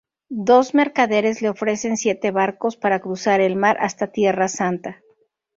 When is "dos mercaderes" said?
0.49-1.41